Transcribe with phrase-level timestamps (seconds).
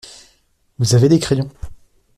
[0.79, 1.51] Vous avez des crayons?